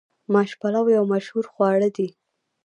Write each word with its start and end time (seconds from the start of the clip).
ماش 0.33 0.51
پلو 0.59 0.81
یو 0.97 1.03
مشهور 1.13 1.45
خواړه 1.53 1.89
دي. 1.95 2.07